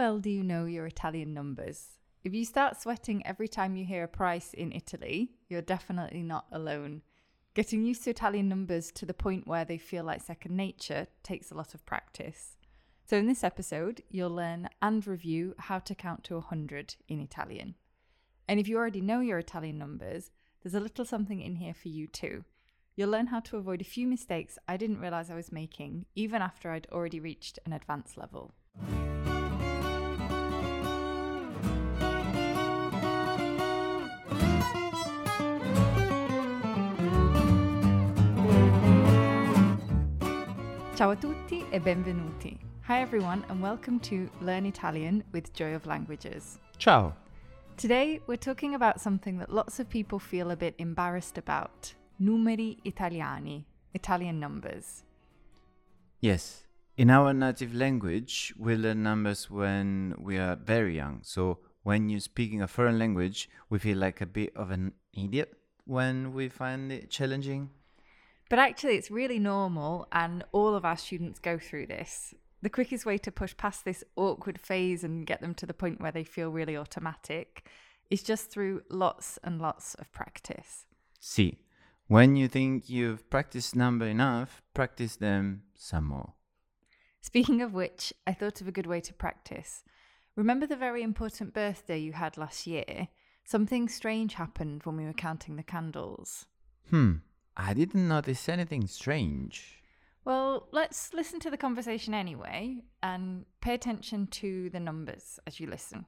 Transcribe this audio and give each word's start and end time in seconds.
well 0.00 0.18
do 0.18 0.30
you 0.30 0.42
know 0.42 0.64
your 0.64 0.86
Italian 0.86 1.34
numbers? 1.34 1.98
If 2.24 2.32
you 2.32 2.46
start 2.46 2.80
sweating 2.80 3.20
every 3.26 3.48
time 3.48 3.76
you 3.76 3.84
hear 3.84 4.04
a 4.04 4.08
price 4.08 4.54
in 4.54 4.72
Italy, 4.72 5.32
you're 5.50 5.60
definitely 5.60 6.22
not 6.22 6.46
alone. 6.50 7.02
Getting 7.52 7.82
used 7.82 8.04
to 8.04 8.10
Italian 8.10 8.48
numbers 8.48 8.90
to 8.92 9.04
the 9.04 9.12
point 9.12 9.46
where 9.46 9.66
they 9.66 9.76
feel 9.76 10.04
like 10.04 10.22
second 10.22 10.56
nature 10.56 11.06
takes 11.22 11.50
a 11.50 11.54
lot 11.54 11.74
of 11.74 11.84
practice. 11.84 12.56
So, 13.04 13.18
in 13.18 13.26
this 13.26 13.44
episode, 13.44 14.02
you'll 14.08 14.34
learn 14.34 14.70
and 14.80 15.06
review 15.06 15.54
how 15.58 15.78
to 15.80 15.94
count 15.94 16.24
to 16.24 16.36
100 16.36 16.96
in 17.06 17.20
Italian. 17.20 17.74
And 18.48 18.58
if 18.58 18.68
you 18.68 18.78
already 18.78 19.02
know 19.02 19.20
your 19.20 19.38
Italian 19.38 19.76
numbers, 19.76 20.30
there's 20.62 20.74
a 20.74 20.80
little 20.80 21.04
something 21.04 21.42
in 21.42 21.56
here 21.56 21.74
for 21.74 21.88
you 21.88 22.06
too. 22.06 22.44
You'll 22.96 23.10
learn 23.10 23.26
how 23.26 23.40
to 23.40 23.58
avoid 23.58 23.82
a 23.82 23.92
few 23.96 24.06
mistakes 24.06 24.58
I 24.66 24.78
didn't 24.78 25.00
realize 25.00 25.30
I 25.30 25.34
was 25.34 25.52
making, 25.52 26.06
even 26.14 26.40
after 26.40 26.70
I'd 26.70 26.88
already 26.90 27.20
reached 27.20 27.58
an 27.66 27.74
advanced 27.74 28.16
level. 28.16 28.54
Ciao 41.00 41.12
a 41.12 41.16
tutti 41.16 41.64
e 41.70 41.80
benvenuti. 41.80 42.58
Hi 42.86 43.00
everyone 43.00 43.42
and 43.48 43.62
welcome 43.62 43.98
to 44.00 44.28
Learn 44.42 44.66
Italian 44.66 45.24
with 45.32 45.50
Joy 45.54 45.74
of 45.74 45.86
Languages. 45.86 46.58
Ciao. 46.76 47.14
Today 47.78 48.20
we're 48.26 48.36
talking 48.36 48.74
about 48.74 49.00
something 49.00 49.38
that 49.38 49.50
lots 49.50 49.80
of 49.80 49.88
people 49.88 50.18
feel 50.18 50.50
a 50.50 50.56
bit 50.56 50.74
embarrassed 50.76 51.38
about. 51.38 51.94
Numeri 52.20 52.82
italiani, 52.84 53.64
Italian 53.94 54.38
numbers. 54.38 55.04
Yes, 56.20 56.66
in 56.98 57.08
our 57.08 57.32
native 57.32 57.74
language, 57.74 58.52
we 58.58 58.76
learn 58.76 59.02
numbers 59.02 59.50
when 59.50 60.14
we 60.18 60.36
are 60.36 60.54
very 60.54 60.96
young. 60.96 61.20
So 61.22 61.60
when 61.82 62.10
you're 62.10 62.20
speaking 62.20 62.60
a 62.60 62.68
foreign 62.68 62.98
language, 62.98 63.48
we 63.70 63.78
feel 63.78 63.96
like 63.96 64.20
a 64.20 64.26
bit 64.26 64.54
of 64.54 64.70
an 64.70 64.92
idiot 65.14 65.50
when 65.86 66.34
we 66.34 66.50
find 66.50 66.92
it 66.92 67.08
challenging. 67.08 67.70
But 68.50 68.58
actually, 68.58 68.96
it's 68.96 69.12
really 69.12 69.38
normal, 69.38 70.08
and 70.10 70.44
all 70.50 70.74
of 70.74 70.84
our 70.84 70.96
students 70.96 71.38
go 71.38 71.56
through 71.56 71.86
this. 71.86 72.34
The 72.62 72.68
quickest 72.68 73.06
way 73.06 73.16
to 73.18 73.30
push 73.30 73.56
past 73.56 73.84
this 73.84 74.02
awkward 74.16 74.60
phase 74.60 75.04
and 75.04 75.24
get 75.24 75.40
them 75.40 75.54
to 75.54 75.66
the 75.66 75.72
point 75.72 76.00
where 76.00 76.10
they 76.12 76.24
feel 76.24 76.50
really 76.50 76.76
automatic 76.76 77.68
is 78.10 78.24
just 78.24 78.50
through 78.50 78.82
lots 78.90 79.38
and 79.44 79.62
lots 79.62 79.94
of 79.94 80.10
practice. 80.10 80.84
See, 81.20 81.60
when 82.08 82.34
you 82.34 82.48
think 82.48 82.90
you've 82.90 83.30
practiced 83.30 83.76
number 83.76 84.06
enough, 84.06 84.62
practice 84.74 85.14
them 85.14 85.62
some 85.76 86.06
more. 86.06 86.34
Speaking 87.20 87.62
of 87.62 87.72
which, 87.72 88.12
I 88.26 88.32
thought 88.32 88.60
of 88.60 88.66
a 88.66 88.72
good 88.72 88.86
way 88.86 89.00
to 89.00 89.14
practice. 89.14 89.84
Remember 90.34 90.66
the 90.66 90.74
very 90.74 91.04
important 91.04 91.54
birthday 91.54 91.98
you 91.98 92.14
had 92.14 92.36
last 92.36 92.66
year? 92.66 93.08
Something 93.44 93.88
strange 93.88 94.34
happened 94.34 94.82
when 94.82 94.96
we 94.96 95.04
were 95.04 95.12
counting 95.12 95.54
the 95.54 95.62
candles. 95.62 96.46
Hmm, 96.88 97.18
I 97.62 97.74
didn't 97.74 98.08
notice 98.08 98.48
anything 98.48 98.86
strange. 98.86 99.82
Well, 100.24 100.68
let's 100.72 101.12
listen 101.12 101.40
to 101.40 101.50
the 101.50 101.58
conversation 101.58 102.14
anyway 102.14 102.82
and 103.02 103.44
pay 103.60 103.74
attention 103.74 104.28
to 104.28 104.70
the 104.70 104.80
numbers 104.80 105.38
as 105.46 105.60
you 105.60 105.68
listen. 105.68 106.06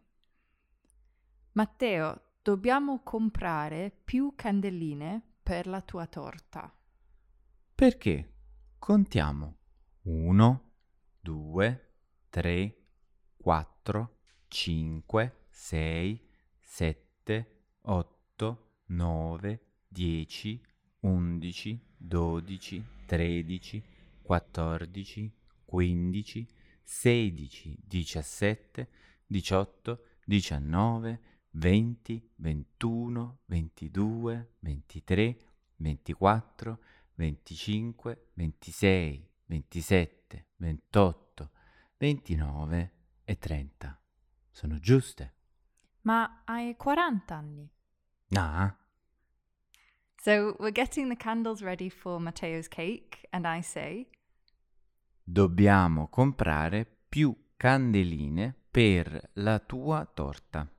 Matteo, 1.53 2.21
dobbiamo 2.43 3.03
comprare 3.05 3.91
più 3.91 4.33
candeline 4.35 5.21
per 5.43 5.67
la 5.67 5.83
tua 5.83 6.07
torta. 6.07 6.73
Perché? 7.75 8.33
Contiamo. 8.79 9.57
Uno, 10.05 10.73
due, 11.21 11.93
tre, 12.31 12.77
quattro, 13.37 14.21
cinque, 14.49 15.47
sei, 15.51 16.19
sette, 16.59 17.65
otto, 17.83 18.79
nove, 18.87 19.61
dieci, 19.87 20.59
undici, 21.03 21.81
dodici, 21.97 22.85
tredici, 23.07 23.83
quattordici, 24.23 25.31
quindici, 25.65 26.47
sedici, 26.83 27.77
diciassette, 27.83 28.89
diciotto, 29.27 30.05
diciannove, 30.25 31.21
venti, 31.53 32.31
ventuno, 32.37 33.41
ventidue, 33.47 34.55
ventitré, 34.61 35.37
ventiquattro, 35.77 36.81
venticinque, 37.15 38.29
ventisei, 38.35 39.27
ventisette, 39.47 40.49
ventotto, 40.57 41.51
ventinove 41.97 42.93
e 43.25 43.39
trenta. 43.39 44.01
Sono 44.51 44.79
giuste? 44.79 45.35
Ma 46.03 46.43
hai 46.45 46.77
40 46.77 47.35
anni. 47.35 47.71
Ah, 48.31 48.77
So 50.25 50.55
we're 50.61 50.71
getting 50.71 51.09
the 51.09 51.17
candles 51.17 51.63
ready 51.63 51.89
for 51.89 52.21
Matteo's 52.21 52.69
cake, 52.69 53.27
and 53.33 53.45
I 53.45 53.61
say, 53.61 54.07
dobbiamo 55.25 56.07
comprare 56.07 56.87
più 57.09 57.35
candeline 57.57 58.55
per 58.71 59.31
la 59.33 59.59
tua 59.59 60.09
torta. 60.15 60.71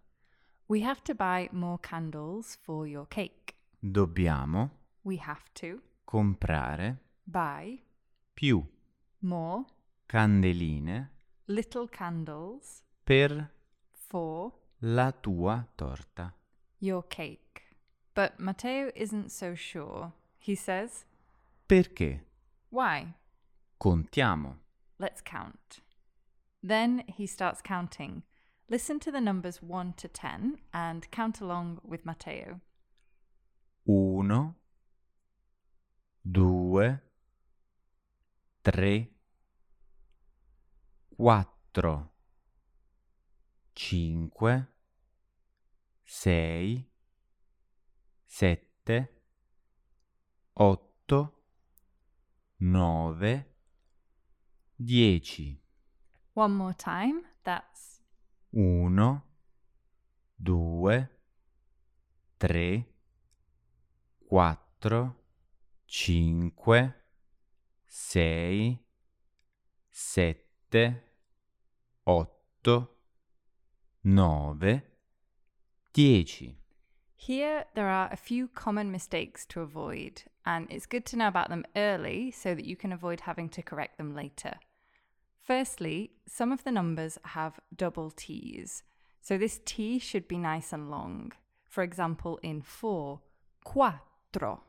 We 0.67 0.81
have 0.85 1.01
to 1.01 1.13
buy 1.13 1.49
more 1.51 1.77
candles 1.81 2.55
for 2.55 2.87
your 2.87 3.05
cake. 3.09 3.55
Dobbiamo 3.77 4.69
We 5.01 5.17
have 5.17 5.43
to 5.55 5.81
comprare 6.05 7.01
buy 7.25 7.83
più 8.33 8.65
more 9.19 9.65
candeline 10.05 11.09
little 11.47 11.89
candles 11.89 12.81
per 13.03 13.51
for 13.91 14.53
la 14.77 15.11
tua 15.11 15.67
torta. 15.75 16.33
your 16.77 17.05
cake. 17.07 17.62
But 18.13 18.39
Matteo 18.39 18.91
isn't 18.95 19.31
so 19.31 19.55
sure. 19.55 20.13
He 20.37 20.55
says, 20.55 21.05
Perché? 21.67 22.19
Why? 22.69 23.15
Contiamo. 23.79 24.55
Let's 24.99 25.21
count. 25.21 25.79
Then 26.61 27.03
he 27.07 27.25
starts 27.25 27.61
counting. 27.61 28.23
Listen 28.69 28.99
to 28.99 29.11
the 29.11 29.19
numbers 29.19 29.61
1 29.61 29.93
to 29.97 30.07
10 30.07 30.59
and 30.73 31.09
count 31.11 31.41
along 31.41 31.81
with 31.83 32.05
Matteo. 32.05 32.61
Uno, 33.87 34.55
due, 36.23 36.99
tre, 38.63 39.09
quattro, 41.17 42.09
cinque, 43.75 44.67
sei, 46.05 46.85
sette, 48.35 49.21
otto, 50.53 51.43
nove, 52.61 53.57
dieci. 54.75 55.61
One 56.33 56.55
more 56.55 56.73
time. 56.73 57.21
That's 57.43 58.01
Uno, 58.49 59.23
due, 60.35 61.09
tre, 62.37 62.93
quattro, 64.17 65.25
cinque, 65.85 67.03
sei, 67.85 68.83
sette, 69.89 71.13
otto, 72.01 73.01
nove, 74.01 74.97
dieci. 75.91 76.62
Here, 77.25 77.63
there 77.73 77.87
are 77.87 78.09
a 78.11 78.17
few 78.17 78.49
common 78.49 78.91
mistakes 78.91 79.45
to 79.45 79.61
avoid, 79.61 80.23
and 80.45 80.67
it's 80.69 80.85
good 80.85 81.05
to 81.05 81.15
know 81.15 81.29
about 81.29 81.47
them 81.47 81.63
early 81.73 82.31
so 82.31 82.53
that 82.53 82.65
you 82.65 82.75
can 82.75 82.91
avoid 82.91 83.21
having 83.21 83.47
to 83.51 83.61
correct 83.61 83.97
them 83.97 84.13
later. 84.13 84.55
Firstly, 85.41 86.11
some 86.27 86.51
of 86.51 86.65
the 86.65 86.71
numbers 86.71 87.17
have 87.23 87.61
double 87.73 88.11
T's, 88.11 88.83
so 89.21 89.37
this 89.37 89.61
T 89.63 89.99
should 89.99 90.27
be 90.27 90.37
nice 90.37 90.73
and 90.73 90.91
long. 90.91 91.31
For 91.69 91.81
example, 91.81 92.41
in 92.43 92.61
4, 92.61 93.21
quattro. 93.63 94.63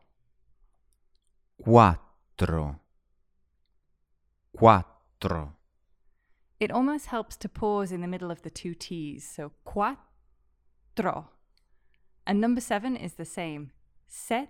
Quattro, 1.61 2.79
quattro, 4.56 5.56
It 6.61 6.71
almost 6.71 7.06
helps 7.06 7.37
to 7.39 7.49
pause 7.49 7.91
in 7.91 8.01
the 8.01 8.06
middle 8.06 8.31
of 8.31 8.43
the 8.43 8.51
two 8.51 8.75
T's, 8.75 9.29
so 9.29 9.51
quattro. 9.65 11.31
And 12.26 12.41
number 12.41 12.61
7 12.61 12.97
is 12.97 13.15
the 13.15 13.25
same, 13.25 13.71
sette. 14.06 14.49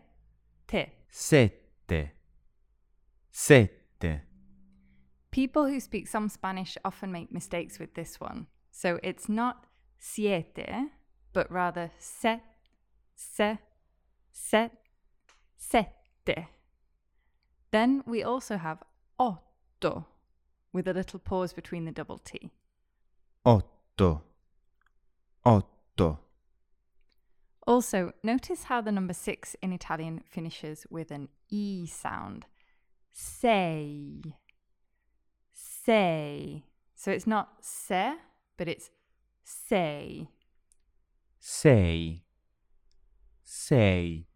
sette, 1.11 1.53
sette. 3.31 4.21
People 5.31 5.67
who 5.67 5.81
speak 5.81 6.07
some 6.07 6.29
Spanish 6.29 6.79
often 6.85 7.11
make 7.11 7.33
mistakes 7.33 7.79
with 7.81 7.95
this 7.95 8.21
one. 8.21 8.47
So 8.71 9.01
it's 9.03 9.29
not 9.29 9.67
siete, 9.99 10.91
but 11.33 11.51
rather 11.51 11.91
set, 11.99 12.43
se, 13.17 13.59
set, 14.31 14.73
sette. 15.57 16.49
Then 17.73 18.05
we 18.07 18.23
also 18.23 18.57
have 18.57 18.79
otto, 19.19 20.07
with 20.73 20.87
a 20.87 20.93
little 20.93 21.19
pause 21.19 21.53
between 21.53 21.85
the 21.85 21.93
double 21.93 22.19
T. 22.19 22.53
otto, 23.45 24.23
otto, 25.45 26.21
Also, 27.67 28.13
notice 28.23 28.65
how 28.65 28.81
the 28.81 28.93
number 28.93 29.15
six 29.15 29.57
in 29.63 29.73
Italian 29.73 30.23
finishes 30.29 30.87
with 30.91 31.11
an 31.11 31.29
E 31.49 31.87
sound. 31.87 32.45
Sei. 33.11 34.21
Sei. 35.53 36.65
So 36.95 37.11
it's 37.11 37.27
not 37.27 37.55
se, 37.61 38.15
but 38.57 38.69
it's 38.69 38.91
say. 39.43 40.29
Say. 41.41 42.23
Say. 43.43 44.27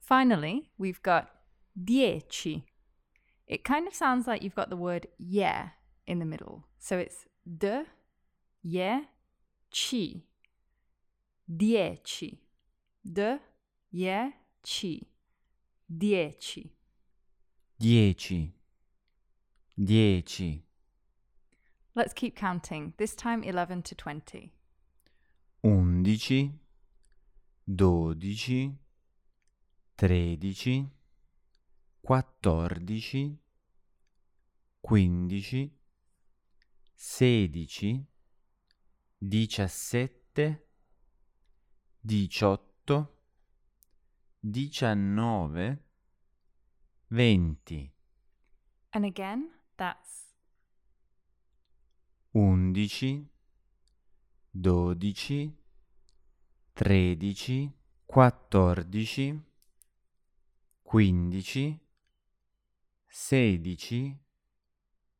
Finally, 0.00 0.70
we've 0.78 1.02
got 1.02 1.30
dieci. 1.82 2.64
It 3.46 3.64
kind 3.64 3.86
of 3.86 3.94
sounds 3.94 4.26
like 4.26 4.42
you've 4.42 4.54
got 4.54 4.70
the 4.70 4.76
word 4.76 5.08
yeah 5.18 5.70
in 6.06 6.20
the 6.20 6.24
middle. 6.24 6.64
So 6.78 6.98
it's 6.98 7.26
de, 7.46 7.86
yeah, 8.62 9.02
ci. 9.70 10.24
Dieci. 11.54 12.40
Ci. 14.62 15.00
Dieci. 15.86 16.72
dieci, 17.78 18.52
dieci, 19.76 20.64
Let's 21.94 22.12
keep 22.12 22.34
counting, 22.34 22.94
this 22.96 23.14
time 23.14 23.44
11 23.44 23.82
to 23.82 23.94
20. 23.94 24.50
undici, 25.62 26.50
dodici, 27.64 28.76
tredici, 29.94 30.84
quattordici, 32.00 33.38
quindici, 34.80 35.70
sedici, 36.92 38.04
diciassette, 39.16 40.68
diciotto, 42.00 42.75
diciannove, 44.38 45.84
venti, 47.08 47.92
And 48.90 49.04
again, 49.04 49.50
that's 49.76 50.32
undici, 52.32 53.28
dodici, 54.50 55.54
tredici, 56.72 57.70
quattordici, 58.06 59.38
quindici, 60.82 61.78
sedici, 63.06 64.18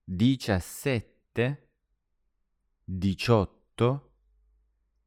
diciassette, 0.02 1.70
diciotto, 2.82 4.14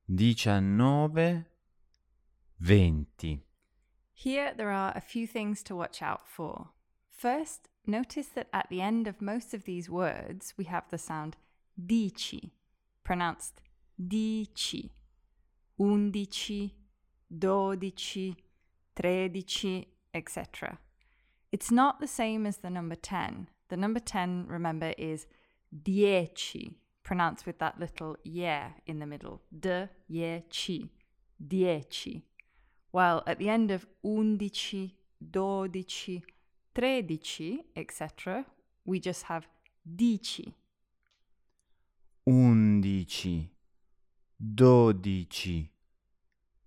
diciannove, 0.04 1.49
venti. 2.60 3.42
Here, 4.14 4.54
there 4.56 4.72
are 4.72 4.92
a 4.96 5.02
few 5.02 5.26
things 5.26 5.64
to 5.64 5.76
watch 5.76 6.02
out 6.02 6.28
for. 6.28 6.70
First, 7.10 7.70
notice 7.86 8.28
that 8.36 8.48
at 8.52 8.68
the 8.70 8.82
end 8.82 9.08
of 9.08 9.22
most 9.22 9.54
of 9.54 9.64
these 9.64 9.90
words, 9.90 10.54
we 10.58 10.66
have 10.66 10.84
the 10.90 10.98
sound 10.98 11.38
dici, 11.78 12.52
pronounced 13.04 13.62
dici, 13.98 14.92
undici, 15.80 16.72
dodici, 17.34 18.36
tredici, 18.96 19.86
etc. 20.14 20.80
It's 21.52 21.72
not 21.72 22.00
the 22.00 22.08
same 22.08 22.46
as 22.46 22.58
the 22.58 22.70
number 22.70 22.96
10. 22.96 23.48
The 23.70 23.78
number 23.78 24.00
10, 24.00 24.48
remember, 24.48 24.94
is 24.98 25.28
dieci, 25.84 26.76
pronounced 27.04 27.46
with 27.46 27.60
that 27.60 27.80
little 27.80 28.18
yeah 28.24 28.72
in 28.86 29.00
the 29.00 29.06
middle. 29.06 29.42
De, 29.58 29.90
ye, 30.08 30.44
ci, 30.50 30.90
dieci 31.46 32.24
while 32.92 33.24
at 33.28 33.38
the 33.38 33.50
end 33.50 33.72
of 33.72 33.86
undici, 34.04 34.94
dodici, 35.20 36.24
tredici, 36.74 37.64
etc., 37.76 38.46
we 38.86 39.00
just 39.00 39.24
have 39.24 39.48
dici. 39.84 40.54
undici, 42.26 43.50
dodici, 44.38 45.70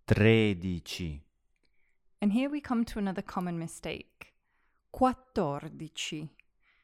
tredici, 0.04 1.22
And 2.22 2.32
here 2.32 2.48
we 2.48 2.60
come 2.60 2.84
to 2.84 3.00
another 3.00 3.20
common 3.20 3.58
mistake. 3.58 4.32
Quattordici. 4.94 6.28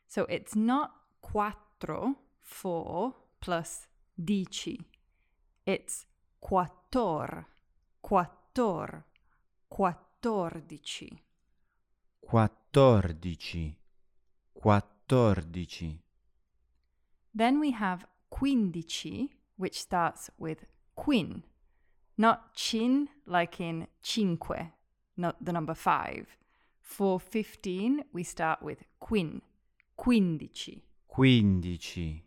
So 0.09 0.25
it's 0.25 0.57
not 0.57 0.91
quattro, 1.21 2.17
four, 2.41 3.15
plus 3.41 3.87
dici. 4.17 4.81
It's 5.65 6.07
quattor, 6.43 7.45
quattor, 8.03 9.05
quattordici. 9.69 11.23
quattordici, 12.21 13.75
quattordici, 14.53 16.03
Then 17.35 17.59
we 17.61 17.71
have 17.73 18.07
quindici, 18.31 19.29
which 19.57 19.79
starts 19.81 20.31
with 20.39 20.67
quin, 20.95 21.43
not 22.17 22.55
cin 22.55 23.09
like 23.27 23.61
in 23.61 23.87
cinque, 24.03 24.73
not 25.17 25.37
the 25.45 25.53
number 25.53 25.75
five. 25.75 26.37
For 26.81 27.21
15, 27.21 28.05
we 28.13 28.23
start 28.25 28.63
with 28.63 28.85
quin, 28.99 29.41
quindici. 29.97 30.83
quindici, 31.07 32.23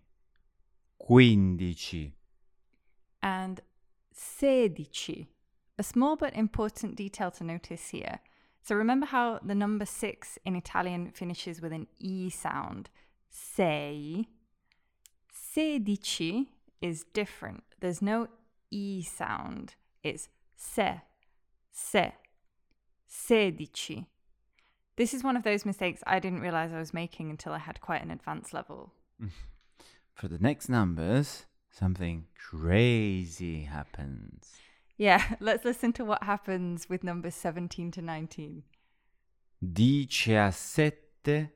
quindici, 0.97 2.11
And 3.21 3.61
sedici, 4.13 5.27
a 5.81 5.83
small 5.83 6.15
but 6.15 6.35
important 6.35 6.95
detail 6.95 7.31
to 7.31 7.43
notice 7.43 7.89
here. 7.89 8.19
So 8.61 8.75
remember 8.75 9.07
how 9.07 9.39
the 9.43 9.55
number 9.55 9.87
six 9.87 10.37
in 10.45 10.55
Italian 10.55 11.09
finishes 11.11 11.59
with 11.59 11.73
an 11.73 11.87
E 11.97 12.29
sound, 12.29 12.91
sei. 13.31 14.27
Sedici 15.33 16.45
is 16.81 17.03
different. 17.15 17.63
There's 17.79 17.99
no 17.99 18.27
E 18.69 19.01
sound. 19.01 19.73
It's 20.03 20.29
se, 20.55 21.01
se, 21.71 22.13
sedici. 23.09 24.05
This 24.97 25.15
is 25.15 25.23
one 25.23 25.35
of 25.35 25.41
those 25.41 25.65
mistakes 25.65 26.03
I 26.05 26.19
didn't 26.19 26.41
realize 26.41 26.71
I 26.71 26.77
was 26.77 26.93
making 26.93 27.31
until 27.31 27.53
I 27.53 27.57
had 27.57 27.81
quite 27.81 28.03
an 28.03 28.11
advanced 28.11 28.53
level. 28.53 28.93
For 30.13 30.27
the 30.27 30.37
next 30.37 30.69
numbers, 30.69 31.47
something 31.71 32.25
crazy 32.37 33.63
happens. 33.63 34.61
Yeah, 35.01 35.23
let's 35.39 35.65
listen 35.65 35.93
to 35.93 36.05
what 36.05 36.21
happens 36.21 36.87
with 36.87 37.03
numbers 37.03 37.33
17 37.33 37.89
to 37.89 38.03
19. 38.03 38.61
Diciassette, 39.65 41.49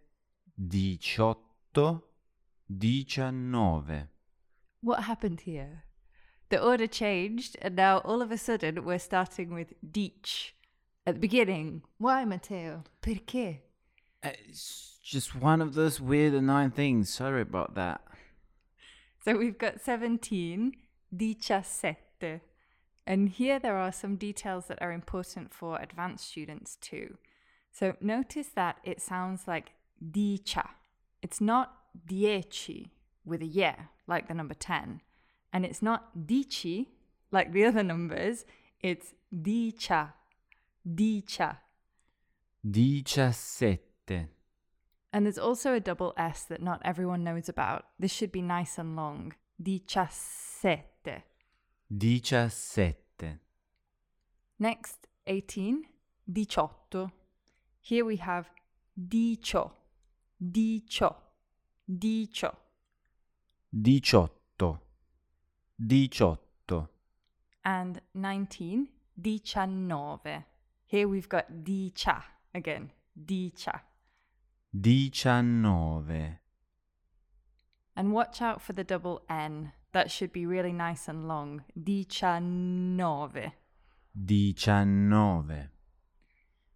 diciotto, 0.60 2.02
diciannove. 2.68 4.08
What 4.82 5.04
happened 5.04 5.42
here? 5.42 5.84
The 6.50 6.60
order 6.60 6.88
changed, 6.88 7.56
and 7.62 7.76
now 7.76 8.00
all 8.00 8.24
of 8.24 8.32
a 8.32 8.38
sudden 8.40 8.84
we're 8.84 8.98
starting 8.98 9.54
with 9.54 9.74
dic. 9.92 10.56
At 11.06 11.14
the 11.14 11.22
beginning, 11.22 11.84
why, 12.00 12.26
Matteo? 12.26 12.84
Perché? 13.00 13.60
Uh, 14.24 14.32
It's 14.50 14.98
just 15.04 15.36
one 15.36 15.62
of 15.62 15.76
those 15.76 16.02
weird, 16.02 16.34
annoying 16.34 16.72
things. 16.72 17.14
Sorry 17.14 17.42
about 17.42 17.76
that. 17.76 18.02
So 19.24 19.38
we've 19.38 19.60
got 19.60 19.82
17, 19.82 20.72
diciassette. 21.16 22.42
And 23.08 23.30
here 23.30 23.60
there 23.60 23.78
are 23.78 23.92
some 23.92 24.16
details 24.16 24.66
that 24.68 24.82
are 24.82 24.92
important 24.92 25.54
for 25.54 25.80
advanced 25.80 26.28
students 26.28 26.76
too. 26.78 27.18
So 27.72 27.96
notice 28.02 28.48
that 28.56 28.78
it 28.84 29.02
sounds 29.02 29.48
like 29.48 29.74
dicia. 30.02 30.70
It's 31.22 31.40
not 31.40 31.76
dieci 32.08 32.92
with 33.24 33.42
a 33.42 33.46
yeah, 33.46 33.76
like 34.08 34.28
the 34.28 34.34
number 34.34 34.54
10. 34.54 35.02
And 35.54 35.66
it's 35.66 35.82
not 35.82 36.28
dici, 36.28 36.90
like 37.32 37.52
the 37.52 37.66
other 37.70 37.84
numbers. 37.84 38.46
It's 38.82 39.14
dicia, 39.34 40.14
dicia. 40.88 41.58
Diciassette, 42.68 44.28
And 45.14 45.26
there's 45.26 45.38
also 45.38 45.74
a 45.74 45.80
double 45.80 46.14
S 46.18 46.44
that 46.44 46.64
not 46.64 46.82
everyone 46.84 47.24
knows 47.24 47.48
about. 47.48 47.86
This 48.00 48.12
should 48.12 48.32
be 48.32 48.42
nice 48.42 48.80
and 48.80 48.96
long. 48.96 49.34
Diciassette. 49.62 51.22
Diciassette, 51.88 53.40
Next, 54.58 55.08
18, 55.26 55.86
diciotto. 56.24 57.12
Here 57.82 58.04
we 58.06 58.18
have 58.18 58.50
dicio, 58.94 59.72
dicio, 60.38 61.16
dicio. 61.86 62.58
diciotto, 63.70 64.80
diciotto, 65.76 66.90
And 67.64 68.02
19, 68.14 68.88
diciannove. 69.14 70.46
Here 70.86 71.08
we've 71.08 71.28
got 71.28 71.46
dicia 71.64 72.24
again, 72.54 72.92
dicia. 73.14 73.82
diciannove, 74.72 76.40
And 77.98 78.12
watch 78.14 78.42
out 78.42 78.62
for 78.62 78.74
the 78.74 78.84
double 78.84 79.22
N. 79.30 79.72
that 79.96 80.12
should 80.12 80.34
be 80.34 80.46
really 80.46 80.74
nice 80.74 81.08
and 81.08 81.26
long. 81.26 81.64
Diciannove. 81.80 83.54
Diciannove. 84.26 85.70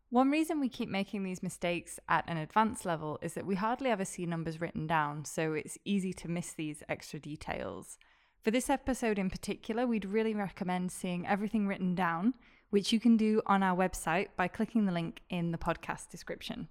One 0.09 0.31
reason 0.31 0.61
we 0.61 0.69
keep 0.69 0.87
making 0.87 1.23
these 1.23 1.43
mistakes 1.43 1.99
at 2.07 2.23
an 2.29 2.37
advanced 2.37 2.85
level 2.85 3.19
is 3.21 3.33
that 3.33 3.45
we 3.45 3.55
hardly 3.55 3.89
ever 3.89 4.05
see 4.05 4.25
numbers 4.25 4.61
written 4.61 4.87
down, 4.87 5.25
so 5.25 5.51
it's 5.51 5.77
easy 5.83 6.13
to 6.13 6.29
miss 6.29 6.53
these 6.53 6.81
extra 6.87 7.19
details. 7.19 7.97
For 8.41 8.51
this 8.51 8.69
episode 8.69 9.19
in 9.19 9.29
particular, 9.29 9.85
we'd 9.85 10.05
really 10.05 10.33
recommend 10.33 10.89
seeing 10.89 11.27
everything 11.27 11.67
written 11.67 11.95
down, 11.95 12.35
which 12.69 12.93
you 12.93 13.01
can 13.01 13.17
do 13.17 13.41
on 13.45 13.63
our 13.63 13.75
website 13.75 14.29
by 14.37 14.47
clicking 14.47 14.85
the 14.85 14.93
link 14.93 15.19
in 15.29 15.51
the 15.51 15.57
podcast 15.57 16.07
description. 16.09 16.69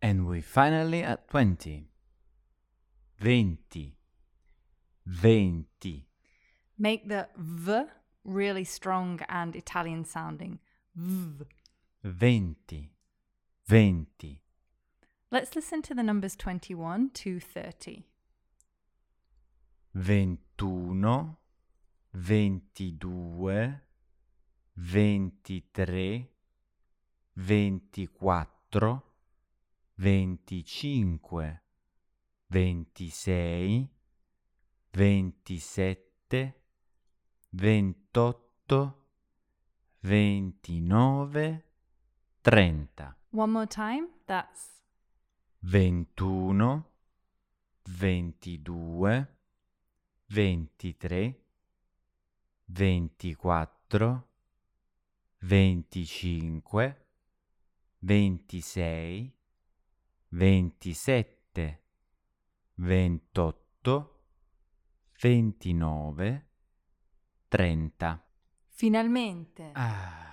And 0.00 0.26
we 0.26 0.40
finally 0.40 1.02
at 1.02 1.28
20. 1.28 1.84
Venti. 3.18 3.99
Venti. 5.06 6.06
Make 6.78 7.08
the 7.08 7.28
V 7.36 7.84
really 8.24 8.64
strong 8.64 9.20
and 9.28 9.54
Italian 9.56 10.04
sounding. 10.04 10.58
V. 10.94 11.44
Venti. 12.02 12.90
Venti. 13.66 14.40
Let's 15.30 15.54
listen 15.54 15.82
to 15.82 15.94
the 15.94 16.02
numbers 16.02 16.36
21 16.36 17.10
to 17.14 17.38
30. 17.40 18.06
ventuno, 19.92 21.40
ventidue, 22.10 23.86
ventitré, 24.74 26.28
ventiquattro, 27.34 29.02
venticinque, 29.96 31.62
ventisei, 32.46 33.88
ventisette, 34.90 36.62
ventotto, 37.50 39.06
ventinove, 40.00 41.64
trenta. 42.40 43.16
One 43.30 43.52
more 43.52 43.66
time. 43.66 44.08
That's 44.24 44.80
ventuno, 45.60 46.92
ventidue, 47.82 49.36
ventitré, 50.26 51.44
ventiquattro, 52.66 54.28
venticinque, 55.40 57.06
ventisei, 57.98 59.32
ventisette, 60.28 61.82
ventotto, 62.74 64.19
ventinove, 65.20 66.42
trenta. 67.48 68.22
finalmente. 68.80 69.72
Ah. 69.74 70.28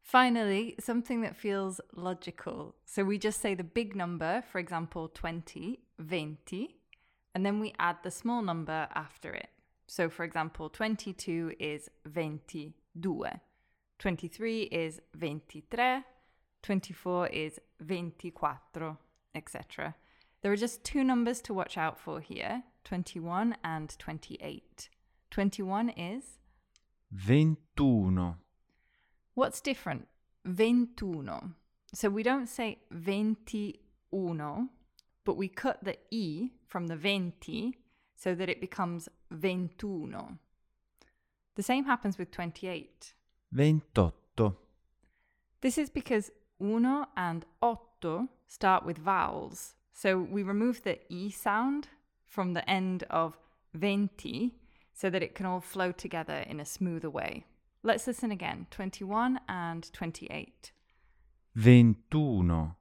Finally, 0.00 0.76
something 0.78 1.22
that 1.22 1.34
feels 1.34 1.80
logical. 1.92 2.76
So 2.84 3.02
we 3.02 3.18
just 3.18 3.40
say 3.40 3.54
the 3.54 3.64
big 3.64 3.96
number, 3.96 4.44
for 4.52 4.60
example, 4.60 5.08
20, 5.08 5.80
20, 5.98 6.76
and 7.34 7.44
then 7.44 7.58
we 7.58 7.74
add 7.80 7.96
the 8.04 8.10
small 8.12 8.40
number 8.40 8.86
after 8.94 9.32
it. 9.32 9.48
So, 9.88 10.08
for 10.08 10.22
example, 10.22 10.68
22 10.68 11.54
is 11.58 11.90
22, 12.04 12.72
23 13.98 14.62
is 14.62 15.00
23, 15.18 16.02
24 16.62 17.26
is 17.28 17.58
24, 17.84 18.98
etc. 19.34 19.94
There 20.42 20.52
are 20.52 20.56
just 20.56 20.84
two 20.84 21.02
numbers 21.02 21.40
to 21.42 21.54
watch 21.54 21.76
out 21.76 21.98
for 21.98 22.20
here 22.20 22.62
21 22.86 23.56
and 23.64 23.98
28. 23.98 24.88
21 25.32 25.88
is 25.90 26.38
ventuno, 27.12 28.36
What's 29.34 29.60
different? 29.60 30.06
Ventuno. 30.46 31.54
So 31.92 32.08
we 32.08 32.22
don't 32.22 32.48
say 32.48 32.78
ventiuno, 32.94 34.68
but 35.24 35.36
we 35.36 35.48
cut 35.48 35.82
the 35.82 35.98
E 36.12 36.52
from 36.68 36.86
the 36.86 36.94
venti 36.94 37.76
so 38.14 38.36
that 38.36 38.48
it 38.48 38.60
becomes 38.60 39.08
ventuno. 39.34 40.38
The 41.56 41.64
same 41.64 41.86
happens 41.86 42.18
with 42.18 42.30
28. 42.30 43.14
ventotto, 43.52 44.54
This 45.60 45.76
is 45.76 45.90
because 45.90 46.30
uno 46.60 47.08
and 47.16 47.44
otto 47.60 48.28
start 48.46 48.86
with 48.86 48.98
vowels. 48.98 49.74
So 49.92 50.18
we 50.18 50.44
remove 50.44 50.82
the 50.82 51.00
e 51.12 51.30
sound 51.30 51.88
from 52.26 52.52
the 52.54 52.68
end 52.68 53.04
of 53.10 53.38
venti 53.74 54.54
so 54.92 55.08
that 55.10 55.22
it 55.22 55.34
can 55.34 55.46
all 55.46 55.60
flow 55.60 55.92
together 55.92 56.38
in 56.46 56.60
a 56.60 56.64
smoother 56.64 57.10
way. 57.10 57.44
Let's 57.82 58.06
listen 58.06 58.30
again 58.30 58.66
21 58.70 59.40
and 59.48 59.90
28. 59.92 60.72
ventuno, 61.56 62.76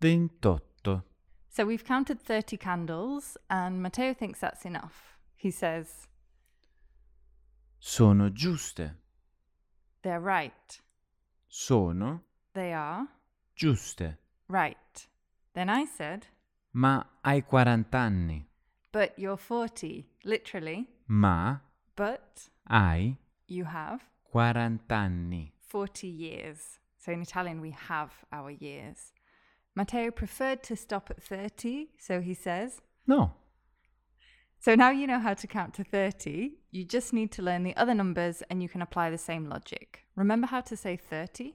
ventotto. 0.00 1.02
So 1.48 1.64
we've 1.64 1.84
counted 1.84 2.20
30 2.20 2.56
candles, 2.58 3.38
and 3.48 3.82
Matteo 3.82 4.12
thinks 4.12 4.40
that's 4.40 4.64
enough. 4.66 5.16
He 5.36 5.50
says, 5.50 6.06
Sono 7.80 8.28
giuste. 8.30 8.94
They're 10.02 10.20
right. 10.20 10.80
Sono 11.48 12.20
They 12.54 12.72
are 12.72 13.06
giuste. 13.56 14.16
right. 14.48 15.06
Then 15.54 15.70
I 15.70 15.86
said, 15.86 16.26
Ma 16.74 17.02
hai 17.24 17.40
40 17.40 17.84
anni. 17.92 18.46
But 18.96 19.18
you're 19.18 19.36
40, 19.36 20.06
literally. 20.24 20.88
Ma 21.06 21.58
But 21.96 22.48
hai 22.66 23.18
you 23.46 23.64
have 23.64 24.00
40 24.32 24.78
anni. 24.88 25.52
40 25.68 26.08
years. 26.08 26.78
So 26.96 27.12
in 27.12 27.20
Italian, 27.20 27.60
we 27.60 27.72
have 27.72 28.24
our 28.32 28.50
years. 28.50 29.12
Matteo 29.74 30.10
preferred 30.10 30.62
to 30.62 30.76
stop 30.76 31.10
at 31.10 31.22
30, 31.22 31.88
so 31.98 32.22
he 32.22 32.32
says, 32.32 32.80
No. 33.06 33.34
So 34.60 34.74
now 34.74 34.88
you 34.88 35.06
know 35.06 35.20
how 35.20 35.34
to 35.34 35.46
count 35.46 35.74
to 35.74 35.84
30. 35.84 36.52
You 36.70 36.84
just 36.86 37.12
need 37.12 37.30
to 37.32 37.42
learn 37.42 37.64
the 37.64 37.76
other 37.76 37.92
numbers 37.92 38.42
and 38.48 38.62
you 38.62 38.68
can 38.70 38.80
apply 38.80 39.10
the 39.10 39.18
same 39.18 39.46
logic. 39.46 40.06
Remember 40.14 40.46
how 40.46 40.62
to 40.62 40.74
say 40.74 40.96
30? 40.96 41.54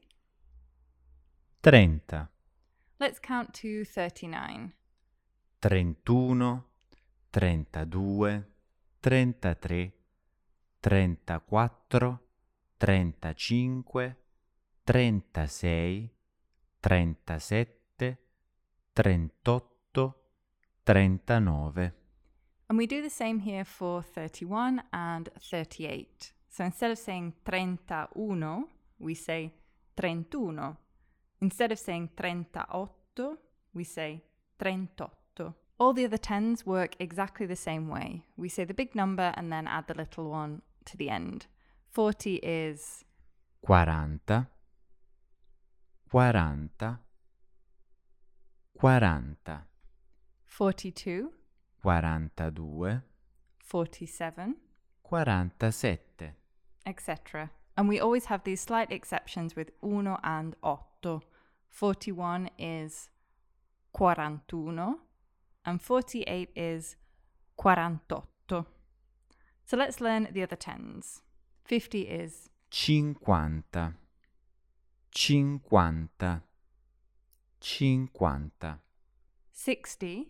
30. 1.63 2.27
Let's 2.99 3.17
count 3.17 3.55
to 3.55 3.83
39. 3.83 4.73
31, 5.63 6.61
32, 7.31 8.43
33, 9.01 9.91
34, 10.81 12.19
35, 12.79 13.69
36, 14.85 16.09
37, 16.81 18.17
38, 18.93 20.13
39. 20.85 21.91
And 22.69 22.77
we 22.77 22.87
do 22.87 23.01
the 23.01 23.09
same 23.09 23.39
here 23.39 23.65
for 23.65 24.01
31 24.01 24.81
and 24.91 25.29
38. 25.39 26.33
So 26.49 26.63
instead 26.63 26.91
of 26.91 26.97
saying 26.97 27.33
31, 27.45 28.65
we 28.99 29.13
say 29.15 29.53
31. 29.97 30.77
Instead 31.41 31.71
of 31.71 31.79
saying 31.79 32.09
38, 32.15 33.37
we 33.73 33.83
say 33.83 34.23
38. 34.59 35.20
All 35.81 35.93
the 35.93 36.05
other 36.05 36.19
tens 36.19 36.63
work 36.63 36.95
exactly 36.99 37.47
the 37.47 37.55
same 37.55 37.87
way. 37.87 38.21
We 38.37 38.49
say 38.49 38.65
the 38.65 38.73
big 38.81 38.93
number 38.93 39.33
and 39.35 39.51
then 39.51 39.65
add 39.65 39.87
the 39.87 39.95
little 39.95 40.29
one 40.29 40.61
to 40.85 40.95
the 40.95 41.09
end. 41.09 41.47
40 41.89 42.35
is 42.35 43.03
40, 43.65 44.45
40, 46.11 46.97
40, 48.79 49.57
42, 50.45 51.31
42, 51.81 53.01
47, 53.65 54.55
47. 55.09 56.33
etc. 56.85 57.49
And 57.75 57.89
we 57.89 57.99
always 57.99 58.25
have 58.25 58.43
these 58.43 58.61
slight 58.61 58.91
exceptions 58.91 59.55
with 59.55 59.71
uno 59.83 60.19
and 60.23 60.55
otto. 60.61 61.23
41 61.69 62.51
is 62.59 63.09
41 63.97 64.41
and 65.65 65.81
48 65.81 66.49
is 66.55 66.95
48. 67.61 68.65
So 69.63 69.77
let's 69.77 70.01
learn 70.01 70.27
the 70.31 70.43
other 70.43 70.55
tens. 70.55 71.21
50 71.65 72.01
is 72.01 72.49
50, 72.71 73.45
50, 75.13 76.41
50, 77.93 78.79
60, 79.53 80.27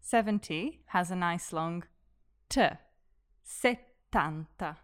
70 0.00 0.78
has 0.86 1.10
a 1.10 1.16
nice 1.16 1.52
long 1.52 1.82
t. 2.48 2.68
Settanta. 3.44 4.76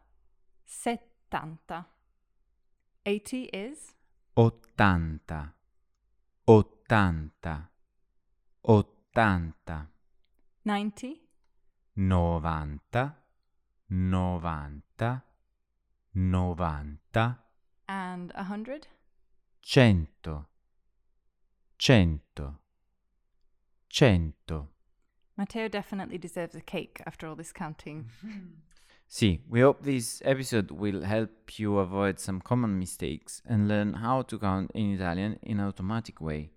Settanta. 0.66 1.86
80 3.06 3.44
is 3.52 3.94
ottanta, 4.38 5.54
ottanta, 6.46 7.70
ottanta, 8.62 9.86
90, 10.64 11.20
novanta, 11.94 13.14
novanta, 13.86 15.22
novanta, 16.14 17.47
and 17.88 18.30
a 18.34 18.44
100. 18.44 18.86
cento, 19.62 20.46
cento, 21.78 22.54
cento. 23.90 24.68
Matteo 25.36 25.68
definitely 25.68 26.18
deserves 26.18 26.54
a 26.54 26.60
cake 26.60 27.00
after 27.06 27.26
all 27.26 27.36
this 27.36 27.52
counting. 27.52 28.10
See, 29.10 29.40
we 29.48 29.60
hope 29.60 29.84
this 29.84 30.20
episode 30.24 30.70
will 30.70 31.02
help 31.02 31.58
you 31.58 31.78
avoid 31.78 32.20
some 32.20 32.42
common 32.42 32.78
mistakes 32.78 33.40
and 33.46 33.66
learn 33.66 33.94
how 33.94 34.22
to 34.22 34.38
count 34.38 34.70
in 34.74 34.94
Italian 34.94 35.38
in 35.42 35.60
an 35.60 35.66
automatic 35.66 36.20
way. 36.20 36.50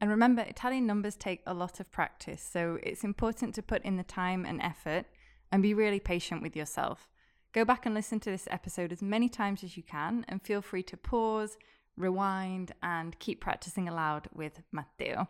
And 0.00 0.10
remember, 0.10 0.42
Italian 0.42 0.86
numbers 0.86 1.14
take 1.14 1.42
a 1.46 1.54
lot 1.54 1.78
of 1.78 1.92
practice, 1.92 2.42
so 2.42 2.78
it's 2.82 3.04
important 3.04 3.54
to 3.54 3.62
put 3.62 3.84
in 3.84 3.96
the 3.96 4.02
time 4.02 4.44
and 4.44 4.60
effort 4.60 5.06
and 5.52 5.62
be 5.62 5.72
really 5.72 6.00
patient 6.00 6.42
with 6.42 6.56
yourself. 6.56 7.08
Go 7.54 7.64
back 7.64 7.86
and 7.86 7.94
listen 7.94 8.18
to 8.18 8.32
this 8.32 8.48
episode 8.50 8.90
as 8.90 9.00
many 9.00 9.28
times 9.28 9.62
as 9.62 9.76
you 9.76 9.84
can, 9.84 10.24
and 10.26 10.42
feel 10.42 10.60
free 10.60 10.82
to 10.82 10.96
pause, 10.96 11.56
rewind, 11.96 12.72
and 12.82 13.16
keep 13.20 13.40
practicing 13.40 13.88
aloud 13.88 14.26
with 14.34 14.62
Matteo. 14.72 15.28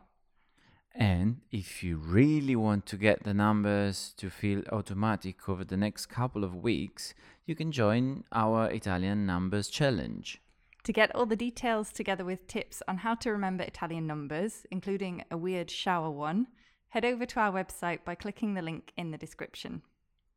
And 0.95 1.43
if 1.51 1.85
you 1.85 1.99
really 1.99 2.57
want 2.57 2.87
to 2.87 2.97
get 2.97 3.25
the 3.25 3.35
numbers 3.35 4.15
to 4.17 4.31
feel 4.31 4.63
automatic 4.73 5.47
over 5.51 5.65
the 5.65 5.77
next 5.77 6.07
couple 6.07 6.45
of 6.45 6.57
weeks, 6.57 7.13
you 7.45 7.55
can 7.55 7.71
join 7.71 8.25
our 8.33 8.71
Italian 8.71 9.27
Numbers 9.27 9.69
Challenge. 9.69 10.41
To 10.85 10.93
get 10.95 11.15
all 11.15 11.27
the 11.27 11.37
details 11.37 11.93
together 11.93 12.25
with 12.25 12.47
tips 12.47 12.83
on 12.89 12.99
how 12.99 13.17
to 13.17 13.33
remember 13.33 13.65
Italian 13.65 14.07
numbers, 14.07 14.65
including 14.71 15.25
a 15.31 15.37
weird 15.37 15.71
shower 15.71 16.11
one, 16.11 16.47
head 16.89 17.05
over 17.05 17.27
to 17.27 17.41
our 17.41 17.53
website 17.53 18.03
by 18.03 18.15
clicking 18.15 18.55
the 18.55 18.63
link 18.63 18.93
in 18.97 19.11
the 19.11 19.19
description. 19.19 19.83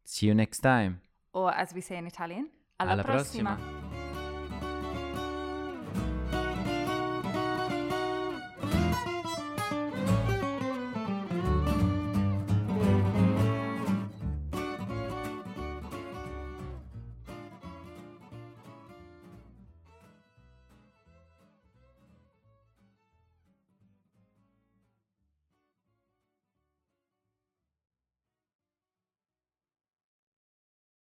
See 0.03 0.25
you 0.25 0.33
next 0.33 0.59
time. 0.59 0.99
Or 1.37 1.53
as 1.53 1.71
we 1.71 1.81
say 1.81 1.97
in 1.97 2.07
Italian, 2.07 2.49
alla 2.79 3.03
prossima. 3.03 3.86